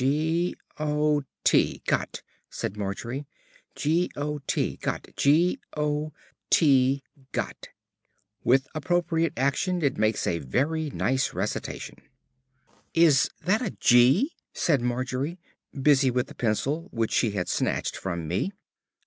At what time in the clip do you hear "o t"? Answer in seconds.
0.79-1.83, 4.15-4.77, 5.77-7.03